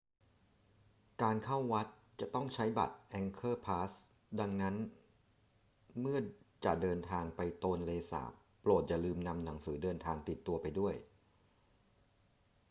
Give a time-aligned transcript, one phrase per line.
[1.21, 1.87] การเข้าวัด
[2.19, 3.91] จะต้องใช้บัตร angkor pass
[4.39, 4.75] ดังนั้น
[5.99, 6.19] เมื่อ
[6.65, 10.95] จะเดินทางไปโตนเลสาบ โปรดอย่าลืมนำหนังสือเดินทางติดตัวไปด้วย